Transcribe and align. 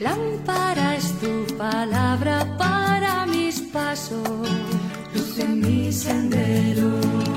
Lámpara 0.00 0.96
es 0.96 1.12
tu 1.20 1.44
palabra 1.58 2.56
para 2.56 3.26
mis 3.26 3.60
pasos, 3.60 4.48
luz 5.14 5.38
en 5.38 5.60
mi 5.60 5.92
sendero. 5.92 6.88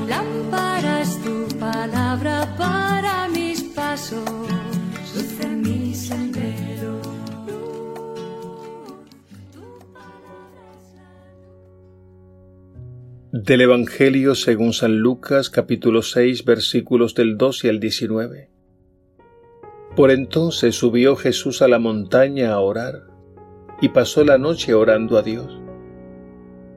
Lámpara 0.08 1.02
es 1.02 1.22
tu 1.22 1.46
palabra 1.60 2.56
para 2.58 3.28
mis 3.28 3.64
pasos, 3.64 4.24
luz 5.14 5.40
en 5.42 5.62
mi 5.62 5.94
sendero. 5.94 7.02
Del 13.34 13.60
Evangelio 13.60 14.36
según 14.36 14.72
San 14.72 15.00
Lucas 15.00 15.50
capítulo 15.50 16.02
6 16.02 16.46
versículos 16.46 17.14
del 17.14 17.38
2 17.38 17.66
y 17.66 17.68
el 17.68 17.82
19. 17.82 18.53
Por 19.96 20.10
entonces 20.10 20.76
subió 20.76 21.16
Jesús 21.16 21.62
a 21.62 21.68
la 21.68 21.78
montaña 21.78 22.54
a 22.54 22.60
orar 22.60 23.04
y 23.80 23.90
pasó 23.90 24.24
la 24.24 24.40
noche 24.40 24.74
orando 24.74 25.20
a 25.20 25.22
Dios. 25.22 25.60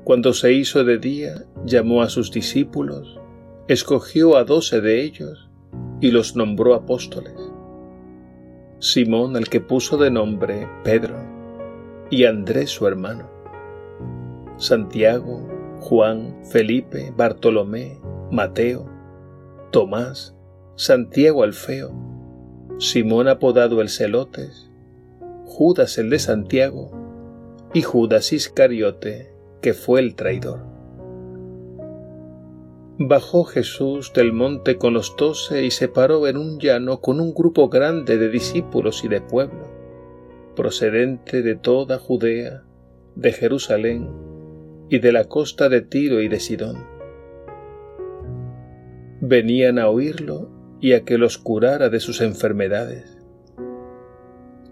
Cuando 0.04 0.34
se 0.34 0.52
hizo 0.52 0.84
de 0.84 0.98
día, 0.98 1.46
llamó 1.64 2.02
a 2.02 2.10
sus 2.10 2.30
discípulos, 2.30 3.18
escogió 3.68 4.36
a 4.36 4.44
doce 4.44 4.82
de 4.82 5.02
ellos 5.02 5.48
y 6.00 6.10
los 6.10 6.36
nombró 6.36 6.74
apóstoles. 6.74 7.34
Simón, 8.80 9.34
al 9.36 9.48
que 9.48 9.62
puso 9.62 9.96
de 9.96 10.10
nombre 10.10 10.68
Pedro, 10.84 11.16
y 12.10 12.24
Andrés 12.24 12.68
su 12.68 12.86
hermano, 12.86 13.30
Santiago, 14.58 15.48
Juan, 15.80 16.36
Felipe, 16.50 17.14
Bartolomé, 17.16 17.98
Mateo, 18.30 18.86
Tomás, 19.70 20.36
Santiago 20.76 21.42
Alfeo, 21.42 22.15
Simón 22.78 23.26
apodado 23.26 23.80
el 23.80 23.88
Celotes, 23.88 24.70
Judas 25.46 25.96
el 25.96 26.10
de 26.10 26.18
Santiago 26.18 26.90
y 27.72 27.80
Judas 27.80 28.34
Iscariote, 28.34 29.32
que 29.62 29.72
fue 29.72 30.00
el 30.00 30.14
traidor. 30.14 30.60
Bajó 32.98 33.44
Jesús 33.44 34.12
del 34.12 34.34
monte 34.34 34.76
con 34.76 34.92
los 34.92 35.16
doce 35.16 35.64
y 35.64 35.70
se 35.70 35.88
paró 35.88 36.26
en 36.26 36.36
un 36.36 36.58
llano 36.58 37.00
con 37.00 37.18
un 37.18 37.32
grupo 37.32 37.70
grande 37.70 38.18
de 38.18 38.28
discípulos 38.28 39.04
y 39.04 39.08
de 39.08 39.22
pueblo, 39.22 39.70
procedente 40.54 41.40
de 41.40 41.56
toda 41.56 41.98
Judea, 41.98 42.62
de 43.14 43.32
Jerusalén 43.32 44.10
y 44.90 44.98
de 44.98 45.12
la 45.12 45.24
costa 45.24 45.70
de 45.70 45.80
Tiro 45.80 46.20
y 46.20 46.28
de 46.28 46.40
Sidón. 46.40 46.84
Venían 49.22 49.78
a 49.78 49.88
oírlo 49.88 50.55
y 50.80 50.92
a 50.92 51.04
que 51.04 51.18
los 51.18 51.38
curara 51.38 51.88
de 51.88 52.00
sus 52.00 52.20
enfermedades. 52.20 53.16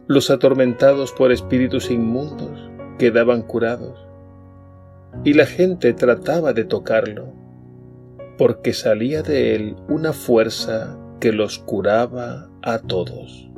Los 0.06 0.30
atormentados 0.30 1.12
por 1.12 1.33
espíritus 1.33 1.91
inmundos 1.91 2.70
quedaban 2.98 3.42
curados, 3.42 4.06
y 5.25 5.34
la 5.34 5.47
gente 5.47 5.92
trataba 5.94 6.52
de 6.52 6.64
tocarlo, 6.64 7.32
porque 8.36 8.72
salía 8.72 9.22
de 9.22 9.55
él 9.55 9.77
una 9.88 10.12
fuerza 10.12 10.98
que 11.20 11.32
los 11.32 11.58
curaba 11.58 12.50
a 12.62 12.78
todos. 12.78 13.50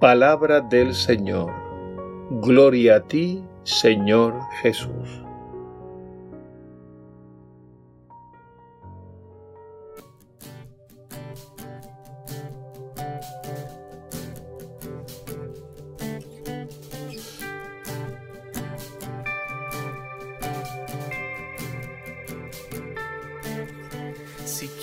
Palabra 0.00 0.60
del 0.60 0.94
Señor. 0.94 1.52
Gloria 2.42 2.96
a 2.96 3.00
ti, 3.00 3.42
Señor 3.62 4.34
Jesús. 4.62 5.24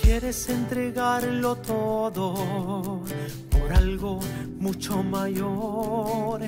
Quieres 0.02 0.50
entregarlo 0.50 1.56
todo 1.56 3.02
por 3.50 3.72
algo 3.72 4.20
mucho 4.58 5.02
mayor 5.02 6.40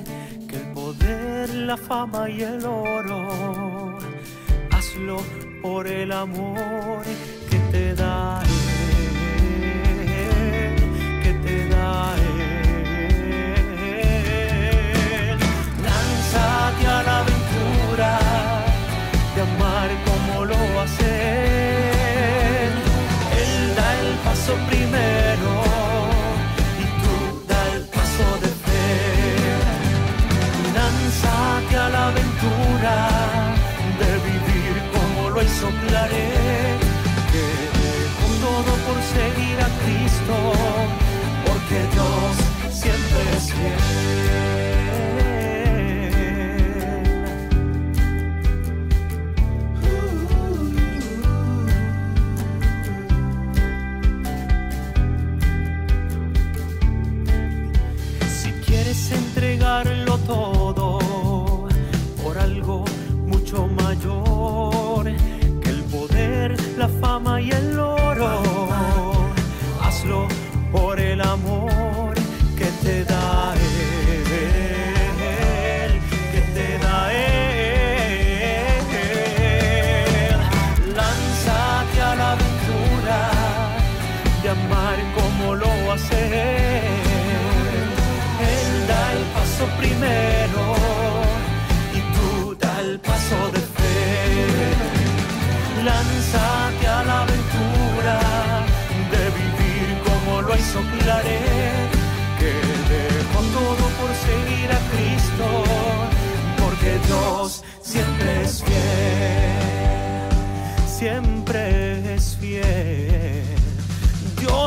que 0.47 0.57
el 0.57 0.73
poder, 0.73 1.49
la 1.53 1.75
fama 1.75 2.29
y 2.29 2.43
el 2.43 2.63
oro. 2.65 3.97
Hazlo 4.71 5.17
por 5.61 5.87
el 5.87 6.11
amor 6.11 7.03
que 7.49 7.57
te 7.71 7.95
da 7.95 8.43
que 11.23 11.33
te 11.33 11.69
da 11.69 12.24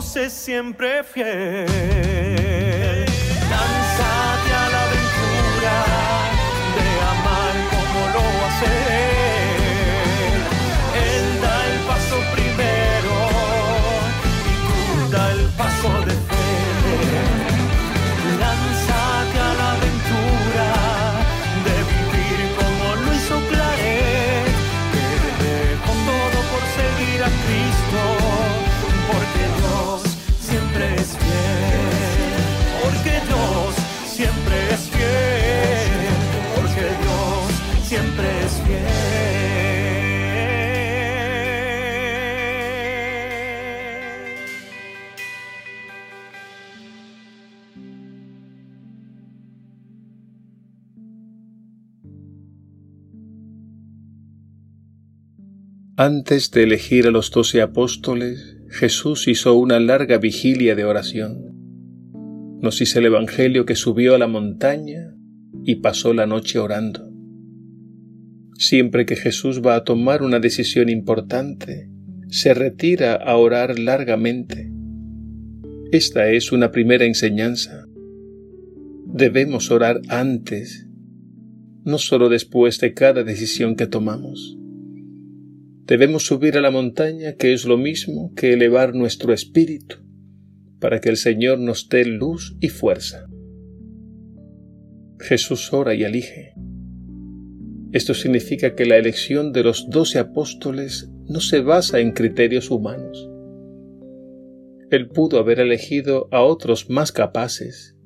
Siempre 0.09 1.05
fiel. 1.05 2.78
Antes 56.01 56.53
de 56.53 56.63
elegir 56.63 57.09
a 57.09 57.11
los 57.11 57.33
doce 57.33 57.61
apóstoles, 57.61 58.57
Jesús 58.69 59.27
hizo 59.27 59.57
una 59.57 59.81
larga 59.81 60.19
vigilia 60.19 60.77
de 60.77 60.85
oración. 60.85 61.57
Nos 62.63 62.79
dice 62.79 63.01
el 63.01 63.07
Evangelio 63.07 63.67
que 63.67 63.75
subió 63.75 64.15
a 64.15 64.19
la 64.19 64.29
montaña 64.29 65.13
y 65.65 65.81
pasó 65.81 66.15
la 66.15 66.25
noche 66.25 66.61
orando. 66.61 67.11
Siempre 68.55 69.07
que 69.07 69.17
Jesús 69.17 69.61
va 69.61 69.75
a 69.75 69.83
tomar 69.83 70.23
una 70.23 70.39
decisión 70.39 70.89
importante, 70.89 71.91
se 72.29 72.55
retira 72.55 73.17
a 73.17 73.37
orar 73.37 73.77
largamente. 73.77 74.71
Esta 75.91 76.31
es 76.31 76.53
una 76.53 76.71
primera 76.71 77.07
enseñanza. 77.07 77.87
Debemos 79.05 79.73
orar 79.73 80.01
antes, 80.09 80.87
no 81.83 81.99
solo 81.99 82.29
después 82.29 82.79
de 82.79 82.95
cada 82.95 83.25
decisión 83.25 83.75
que 83.75 83.89
tomamos. 83.89 84.59
Debemos 85.89 86.27
subir 86.27 86.59
a 86.59 86.61
la 86.61 86.71
montaña, 86.71 87.33
que 87.37 87.55
es 87.55 87.65
lo 87.65 87.79
mismo 87.79 88.35
que 88.37 88.53
elevar 88.53 88.95
nuestro 88.95 89.33
espíritu, 89.33 89.97
para 90.81 91.01
que 91.01 91.09
el 91.09 91.17
Señor 91.17 91.59
nos 91.59 91.89
dé 91.89 92.05
luz 92.05 92.59
y 92.61 92.69
fuerza. 92.69 93.27
Jesús 95.19 95.73
ora 95.73 95.95
y 95.95 96.05
elige. 96.05 96.53
Esto 97.93 98.13
significa 98.13 98.75
que 98.75 98.85
la 98.85 98.99
elección 98.99 99.51
de 99.55 99.63
los 99.63 99.89
doce 99.89 100.19
apóstoles 100.19 101.11
no 101.27 101.41
se 101.41 101.61
basa 101.61 102.01
en 102.01 102.13
criterios 102.13 102.71
humanos. 102.71 103.27
Él 104.91 105.09
pudo 105.09 105.39
haber 105.39 105.59
elegido 105.59 106.29
a 106.33 106.43
otros 106.43 106.91
más 106.91 107.13
capaces. 107.13 107.97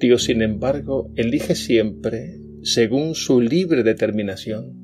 Dios, 0.00 0.24
sin 0.24 0.42
embargo, 0.42 1.12
elige 1.14 1.54
siempre 1.54 2.40
según 2.62 3.14
su 3.14 3.40
libre 3.40 3.84
determinación 3.84 4.79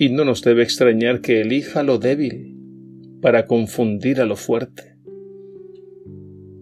y 0.00 0.08
no 0.08 0.24
nos 0.24 0.40
debe 0.40 0.62
extrañar 0.62 1.20
que 1.20 1.42
elija 1.42 1.82
lo 1.82 1.98
débil 1.98 2.56
para 3.20 3.46
confundir 3.46 4.22
a 4.22 4.24
lo 4.24 4.34
fuerte. 4.34 4.96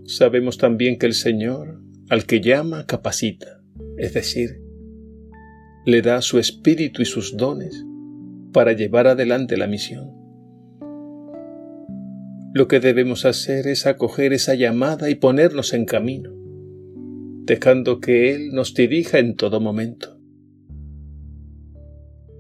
Sabemos 0.06 0.58
también 0.58 0.98
que 0.98 1.06
el 1.06 1.14
Señor, 1.14 1.80
al 2.10 2.24
que 2.24 2.40
llama, 2.40 2.84
capacita, 2.86 3.62
es 3.96 4.12
decir, 4.12 4.60
le 5.86 6.02
da 6.02 6.20
su 6.20 6.40
espíritu 6.40 7.00
y 7.00 7.04
sus 7.04 7.36
dones 7.36 7.86
para 8.52 8.72
llevar 8.72 9.06
adelante 9.06 9.56
la 9.56 9.68
misión. 9.68 10.10
Lo 12.54 12.66
que 12.66 12.80
debemos 12.80 13.24
hacer 13.24 13.68
es 13.68 13.86
acoger 13.86 14.32
esa 14.32 14.56
llamada 14.56 15.10
y 15.10 15.14
ponernos 15.14 15.74
en 15.74 15.84
camino, 15.84 16.32
dejando 17.44 18.00
que 18.00 18.34
Él 18.34 18.48
nos 18.50 18.74
dirija 18.74 19.20
en 19.20 19.36
todo 19.36 19.60
momento. 19.60 20.17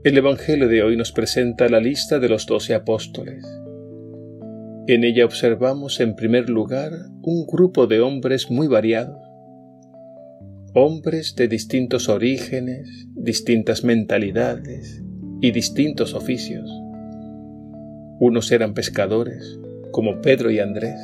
El 0.08 0.16
Evangelio 0.16 0.68
de 0.68 0.82
hoy 0.82 0.96
nos 0.96 1.12
presenta 1.12 1.68
la 1.68 1.80
lista 1.80 2.18
de 2.18 2.30
los 2.30 2.46
doce 2.46 2.74
apóstoles. 2.74 3.44
En 4.86 5.04
ella 5.04 5.26
observamos 5.26 6.00
en 6.00 6.16
primer 6.16 6.48
lugar 6.48 6.92
un 7.20 7.46
grupo 7.46 7.86
de 7.86 8.00
hombres 8.00 8.50
muy 8.50 8.68
variados, 8.68 9.20
hombres 10.72 11.36
de 11.36 11.46
distintos 11.46 12.08
orígenes, 12.08 12.88
distintas 13.16 13.84
mentalidades 13.84 15.04
y 15.42 15.50
distintos 15.50 16.14
oficios. 16.14 16.70
Unos 18.18 18.50
eran 18.50 18.72
pescadores, 18.72 19.60
como 19.90 20.22
Pedro 20.22 20.50
y 20.50 20.58
Andrés. 20.58 20.98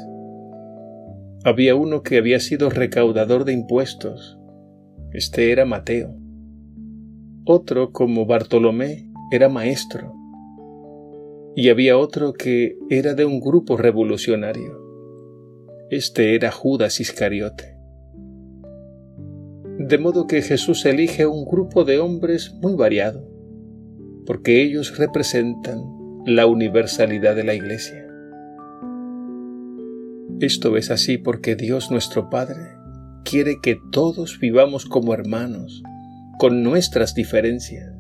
Había 1.45 1.75
uno 1.75 2.03
que 2.03 2.17
había 2.17 2.41
sido 2.41 2.71
recaudador 2.71 3.45
de 3.45 3.53
impuestos. 3.53 4.39
Este 5.13 5.53
era 5.53 5.67
Mateo. 5.67 6.24
Otro, 7.47 7.93
como 7.93 8.25
Bartolomé, 8.25 9.07
era 9.31 9.51
maestro. 9.51 10.15
Y 11.55 11.69
había 11.69 11.99
otro 11.99 12.33
que 12.33 12.79
era 12.89 13.13
de 13.13 13.27
un 13.27 13.39
grupo 13.39 13.77
revolucionario. 13.77 14.81
Este 15.91 16.35
era 16.35 16.51
Judas 16.51 17.01
Iscariote. 17.01 17.77
De 19.79 19.99
modo 19.99 20.27
que 20.27 20.41
Jesús 20.41 20.87
elige 20.87 21.27
un 21.27 21.45
grupo 21.45 21.85
de 21.85 21.99
hombres 21.99 22.55
muy 22.63 22.77
variado, 22.77 23.29
porque 24.25 24.63
ellos 24.63 24.97
representan 24.97 25.85
la 26.25 26.47
universalidad 26.47 27.37
de 27.37 27.45
la 27.45 27.53
Iglesia. 27.53 28.07
Esto 30.41 30.79
es 30.79 30.91
así 30.91 31.19
porque 31.19 31.57
Dios 31.57 31.91
nuestro 31.91 32.31
Padre 32.31 32.71
quiere 33.23 33.57
que 33.63 33.77
todos 33.93 34.39
vivamos 34.41 34.87
como 34.87 35.13
hermanos, 35.13 35.83
con 36.39 36.63
nuestras 36.63 37.15
diferencias, 37.15 37.93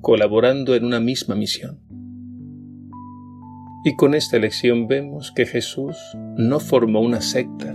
colaborando 0.00 0.74
en 0.74 0.84
una 0.84 1.00
misma 1.00 1.34
misión. 1.34 1.80
Y 3.84 3.96
con 3.96 4.14
esta 4.14 4.36
elección 4.36 4.86
vemos 4.86 5.32
que 5.32 5.46
Jesús 5.46 5.96
no 6.36 6.58
formó 6.58 7.00
una 7.00 7.20
secta, 7.20 7.74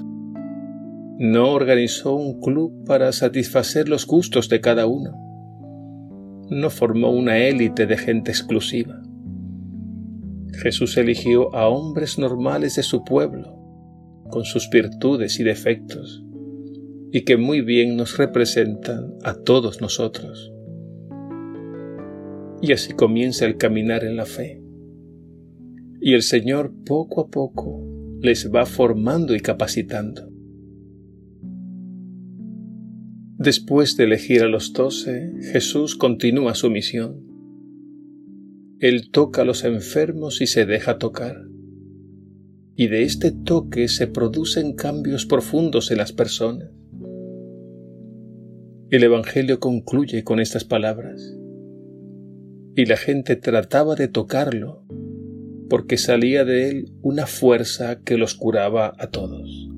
no 1.20 1.52
organizó 1.52 2.16
un 2.16 2.40
club 2.40 2.86
para 2.86 3.12
satisfacer 3.12 3.88
los 3.90 4.08
gustos 4.08 4.50
de 4.50 4.62
cada 4.62 4.88
uno, 4.88 5.12
no 6.50 6.70
formó 6.70 7.12
una 7.12 7.38
élite 7.38 7.86
de 7.86 7.98
gente 7.98 8.32
exclusiva. 8.32 9.02
Jesús 10.62 10.98
eligió 10.98 11.54
a 11.56 11.68
hombres 11.68 12.18
normales 12.18 12.76
de 12.76 12.84
su 12.84 13.04
pueblo, 13.04 13.56
con 14.30 14.46
sus 14.46 14.70
virtudes 14.70 15.40
y 15.40 15.44
defectos, 15.44 16.24
y 17.12 17.22
que 17.22 17.38
muy 17.38 17.62
bien 17.62 17.96
nos 17.96 18.18
representan 18.18 19.16
a 19.24 19.34
todos 19.34 19.82
nosotros. 19.82 20.52
Y 22.62 22.72
así 22.74 22.94
comienza 22.94 23.46
el 23.46 23.58
caminar 23.58 24.04
en 24.04 24.16
la 24.16 24.26
fe. 24.26 24.62
Y 26.02 26.14
el 26.14 26.22
Señor 26.22 26.74
poco 26.86 27.22
a 27.22 27.30
poco 27.30 27.84
les 28.22 28.52
va 28.54 28.66
formando 28.66 29.36
y 29.36 29.40
capacitando. 29.40 30.30
Después 33.38 33.96
de 33.96 34.04
elegir 34.04 34.44
a 34.44 34.50
los 34.50 34.74
doce, 34.74 35.34
Jesús 35.54 35.96
continúa 35.96 36.56
su 36.56 36.70
misión. 36.70 37.26
Él 38.80 39.10
toca 39.12 39.42
a 39.42 39.46
los 39.46 39.64
enfermos 39.64 40.42
y 40.42 40.48
se 40.48 40.66
deja 40.66 40.98
tocar. 40.98 41.38
Y 42.76 42.88
de 42.88 43.04
este 43.04 43.32
toque 43.32 43.88
se 43.88 44.08
producen 44.08 44.74
cambios 44.74 45.26
profundos 45.26 45.92
en 45.92 45.98
las 45.98 46.12
personas. 46.12 46.79
El 48.92 49.04
Evangelio 49.04 49.60
concluye 49.60 50.24
con 50.24 50.40
estas 50.40 50.64
palabras. 50.64 51.38
Y 52.76 52.86
la 52.86 52.98
gente 52.98 53.36
trataba 53.36 53.94
de 53.94 54.08
tocarlo, 54.08 54.84
porque 55.70 55.98
salía 55.98 56.44
de 56.44 56.70
él 56.70 56.92
una 57.04 57.28
fuerza 57.28 58.02
que 58.04 58.18
los 58.18 58.34
curaba 58.34 58.96
a 58.98 59.12
todos. 59.12 59.70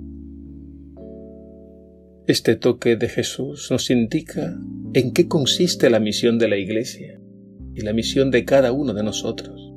Este 2.25 2.55
toque 2.55 2.95
de 2.95 3.09
Jesús 3.09 3.67
nos 3.69 3.89
indica 3.89 4.57
en 4.93 5.11
qué 5.11 5.27
consiste 5.27 5.89
la 5.89 5.99
misión 5.99 6.39
de 6.39 6.47
la 6.47 6.55
Iglesia 6.55 7.19
y 7.75 7.81
la 7.81 7.91
misión 7.91 8.31
de 8.31 8.45
cada 8.45 8.71
uno 8.71 8.93
de 8.93 9.03
nosotros. 9.03 9.73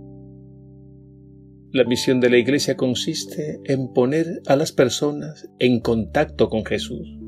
La 1.73 1.83
misión 1.83 2.21
de 2.21 2.31
la 2.31 2.39
Iglesia 2.39 2.77
consiste 2.77 3.59
en 3.65 3.93
poner 3.93 4.43
a 4.47 4.55
las 4.55 4.71
personas 4.71 5.51
en 5.59 5.81
contacto 5.81 6.49
con 6.49 6.65
Jesús 6.65 7.24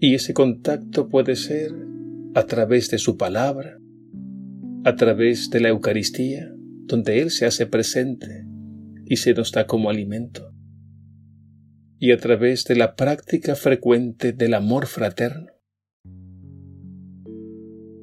y 0.00 0.14
ese 0.14 0.32
contacto 0.32 1.08
puede 1.08 1.36
ser 1.36 1.72
a 2.34 2.44
través 2.44 2.88
de 2.90 2.98
su 2.98 3.16
palabra, 3.16 3.78
a 4.84 4.94
través 4.94 5.50
de 5.50 5.60
la 5.60 5.70
Eucaristía, 5.70 6.52
donde 6.86 7.20
Él 7.20 7.30
se 7.30 7.46
hace 7.46 7.66
presente 7.66 8.46
y 9.04 9.16
se 9.16 9.34
nos 9.34 9.50
da 9.52 9.66
como 9.66 9.90
alimento, 9.90 10.54
y 11.98 12.12
a 12.12 12.18
través 12.18 12.64
de 12.64 12.76
la 12.76 12.94
práctica 12.94 13.56
frecuente 13.56 14.32
del 14.32 14.54
amor 14.54 14.86
fraterno. 14.86 15.52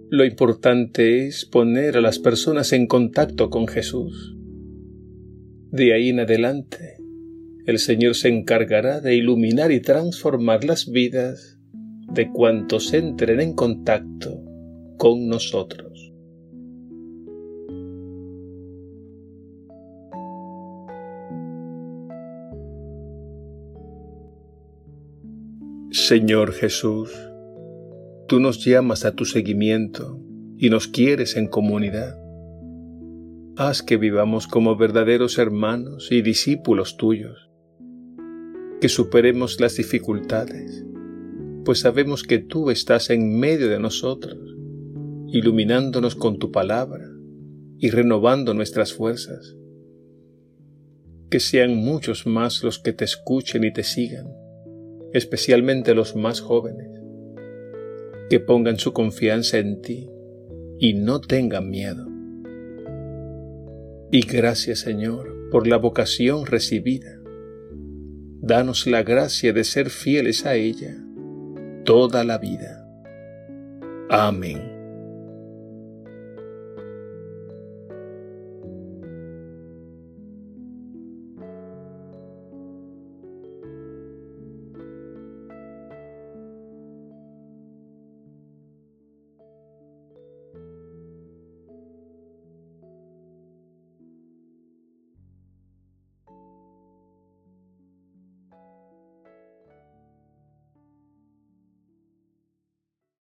Lo 0.10 0.26
importante 0.26 1.28
es 1.28 1.46
poner 1.46 1.98
a 1.98 2.02
las 2.02 2.20
personas 2.20 2.74
en 2.74 2.88
contacto 2.88 3.50
con 3.50 3.68
Jesús. 3.68 4.36
De 5.72 5.94
ahí 5.94 6.10
en 6.10 6.20
adelante, 6.20 6.98
el 7.66 7.80
Señor 7.80 8.16
se 8.16 8.30
encargará 8.30 9.02
de 9.02 9.16
iluminar 9.16 9.72
y 9.72 9.82
transformar 9.82 10.64
las 10.64 10.90
vidas 10.92 11.55
de 12.16 12.32
cuantos 12.32 12.94
entren 12.94 13.42
en 13.42 13.54
contacto 13.54 14.42
con 14.98 15.28
nosotros. 15.28 16.14
Señor 25.92 26.54
Jesús, 26.54 27.12
tú 28.28 28.40
nos 28.40 28.64
llamas 28.64 29.04
a 29.06 29.14
tu 29.14 29.26
seguimiento 29.26 30.20
y 30.58 30.70
nos 30.70 30.88
quieres 30.88 31.36
en 31.36 31.48
comunidad. 31.48 32.18
Haz 33.58 33.84
que 33.84 33.98
vivamos 33.98 34.48
como 34.48 34.78
verdaderos 34.78 35.38
hermanos 35.38 36.12
y 36.12 36.22
discípulos 36.22 36.96
tuyos, 36.96 37.50
que 38.80 38.88
superemos 38.88 39.60
las 39.60 39.76
dificultades 39.78 40.86
pues 41.66 41.80
sabemos 41.80 42.24
que 42.24 42.38
tú 42.38 42.70
estás 42.70 43.10
en 43.10 43.40
medio 43.40 43.68
de 43.68 43.80
nosotros 43.80 44.56
iluminándonos 45.28 46.16
con 46.16 46.40
tu 46.40 46.52
palabra 46.52 47.10
y 47.78 47.90
renovando 47.90 48.54
nuestras 48.54 48.94
fuerzas. 48.94 49.58
Que 51.30 51.42
sean 51.42 51.76
muchos 51.76 52.26
más 52.26 52.64
los 52.64 52.80
que 52.80 52.94
te 52.94 53.04
escuchen 53.04 53.64
y 53.66 53.74
te 53.74 53.84
sigan, 53.84 54.28
especialmente 55.12 55.94
los 55.94 56.16
más 56.16 56.40
jóvenes, 56.40 56.88
que 58.30 58.40
pongan 58.40 58.78
su 58.78 58.94
confianza 58.94 59.58
en 59.58 59.82
ti 59.82 60.10
y 60.80 60.94
no 60.94 61.20
tengan 61.20 61.70
miedo. 61.70 62.08
Y 64.12 64.22
gracias 64.22 64.80
Señor 64.80 65.50
por 65.52 65.68
la 65.68 65.78
vocación 65.78 66.46
recibida. 66.46 67.20
Danos 68.40 68.86
la 68.86 69.04
gracia 69.04 69.52
de 69.52 69.64
ser 69.64 69.90
fieles 69.90 70.46
a 70.46 70.56
ella 70.56 71.05
toda 71.86 72.24
la 72.24 72.38
vida. 72.38 72.86
Amén. 74.10 74.75